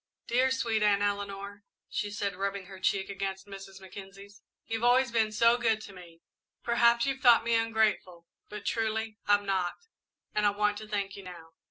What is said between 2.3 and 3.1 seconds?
rubbing her cheek